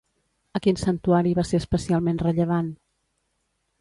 A 0.59 0.61
quin 0.67 0.79
santuari 0.83 1.33
va 1.39 1.45
ser 1.49 1.61
especialment 1.65 2.21
rellevant? 2.25 2.73